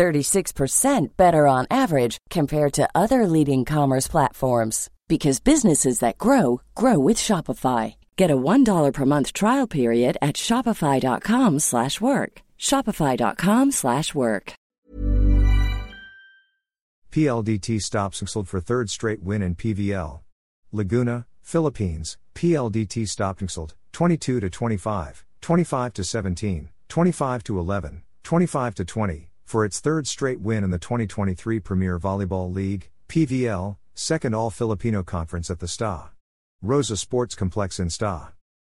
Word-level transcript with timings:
36% 0.00 1.16
better 1.18 1.46
on 1.46 1.66
average 1.70 2.16
compared 2.30 2.72
to 2.72 2.88
other 2.94 3.26
leading 3.26 3.66
commerce 3.66 4.08
platforms 4.08 4.88
because 5.08 5.40
businesses 5.40 5.98
that 5.98 6.16
grow 6.16 6.62
grow 6.74 6.98
with 6.98 7.18
Shopify. 7.18 7.96
Get 8.16 8.30
a 8.30 8.36
$1 8.36 8.92
per 8.94 9.04
month 9.04 9.34
trial 9.34 9.66
period 9.66 10.16
at 10.22 10.36
shopify.com/work. 10.36 12.32
shopify.com/work. 12.68 14.46
PLDT 17.14 17.80
stops 17.80 18.22
Nxled 18.22 18.48
for 18.48 18.60
third 18.60 18.88
straight 18.88 19.22
win 19.22 19.42
in 19.42 19.54
PVL. 19.54 20.22
Laguna, 20.72 21.26
Philippines. 21.42 22.16
PLDT 22.34 23.06
stopped 23.06 23.42
Nxled 23.42 23.74
22 23.92 24.40
to 24.40 24.48
25, 24.48 25.24
25 25.40 25.92
to 25.92 26.04
17, 26.04 26.68
25 26.88 27.42
to 27.42 27.58
11, 27.58 28.02
25 28.22 28.74
to 28.74 28.84
20 28.84 29.29
for 29.50 29.64
its 29.64 29.80
third 29.80 30.06
straight 30.06 30.40
win 30.40 30.62
in 30.62 30.70
the 30.70 30.78
2023 30.78 31.58
Premier 31.58 31.98
Volleyball 31.98 32.54
League, 32.54 32.88
PVL, 33.08 33.78
second 33.94 34.32
All 34.32 34.48
Filipino 34.48 35.02
Conference 35.02 35.50
at 35.50 35.58
the 35.58 35.66
STA. 35.66 36.10
Rosa 36.62 36.96
Sports 36.96 37.34
Complex 37.34 37.80
in 37.80 37.88
STA. 37.88 38.28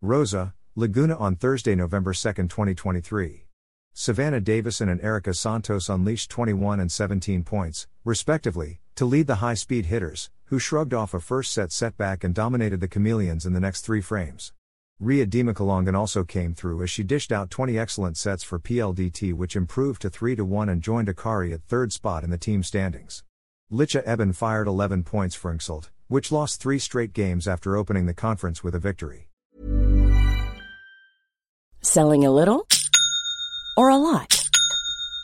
Rosa, 0.00 0.54
Laguna 0.76 1.16
on 1.16 1.34
Thursday, 1.34 1.74
November 1.74 2.12
2, 2.12 2.32
2023. 2.46 3.46
Savannah 3.92 4.40
Davison 4.40 4.88
and 4.88 5.00
Erica 5.00 5.34
Santos 5.34 5.88
unleashed 5.88 6.30
21 6.30 6.78
and 6.78 6.92
17 6.92 7.42
points, 7.42 7.88
respectively, 8.04 8.78
to 8.94 9.04
lead 9.04 9.26
the 9.26 9.42
high 9.42 9.54
speed 9.54 9.86
hitters, 9.86 10.30
who 10.44 10.60
shrugged 10.60 10.94
off 10.94 11.14
a 11.14 11.18
first 11.18 11.52
set 11.52 11.72
setback 11.72 12.22
and 12.22 12.32
dominated 12.32 12.78
the 12.78 12.86
Chameleons 12.86 13.44
in 13.44 13.54
the 13.54 13.60
next 13.60 13.80
three 13.80 14.00
frames. 14.00 14.52
Rhea 15.00 15.26
Dimaculangan 15.26 15.96
also 15.96 16.24
came 16.24 16.52
through 16.52 16.82
as 16.82 16.90
she 16.90 17.02
dished 17.02 17.32
out 17.32 17.48
20 17.48 17.78
excellent 17.78 18.18
sets 18.18 18.42
for 18.42 18.58
PLDT, 18.58 19.32
which 19.32 19.56
improved 19.56 20.02
to 20.02 20.10
3 20.10 20.34
1 20.34 20.68
and 20.68 20.82
joined 20.82 21.08
Akari 21.08 21.54
at 21.54 21.62
third 21.62 21.90
spot 21.90 22.22
in 22.22 22.28
the 22.28 22.36
team 22.36 22.62
standings. 22.62 23.24
Lycha 23.72 24.06
Ebon 24.06 24.34
fired 24.34 24.66
11 24.66 25.04
points 25.04 25.34
for 25.34 25.54
Nxled, 25.54 25.88
which 26.08 26.30
lost 26.30 26.60
three 26.60 26.78
straight 26.78 27.14
games 27.14 27.48
after 27.48 27.78
opening 27.78 28.04
the 28.04 28.12
conference 28.12 28.62
with 28.62 28.74
a 28.74 28.78
victory. 28.78 29.30
Selling 31.80 32.26
a 32.26 32.30
little 32.30 32.66
or 33.78 33.88
a 33.88 33.96
lot? 33.96 34.39